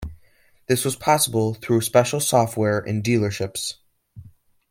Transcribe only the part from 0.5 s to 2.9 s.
This was possible through special software